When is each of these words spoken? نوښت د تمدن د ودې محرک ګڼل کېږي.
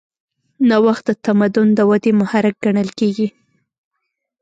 نوښت 0.69 1.03
د 1.07 1.11
تمدن 1.25 1.67
د 1.75 1.79
ودې 1.89 2.11
محرک 2.19 2.55
ګڼل 2.65 2.89
کېږي. 2.99 3.27